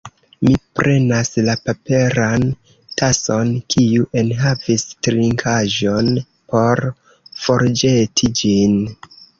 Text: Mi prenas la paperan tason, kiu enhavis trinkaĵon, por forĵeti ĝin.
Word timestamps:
Mi 0.45 0.51
prenas 0.77 1.29
la 1.49 1.55
paperan 1.67 2.47
tason, 3.03 3.53
kiu 3.75 4.09
enhavis 4.25 4.89
trinkaĵon, 5.09 6.13
por 6.57 6.87
forĵeti 7.47 8.37
ĝin. 8.43 8.81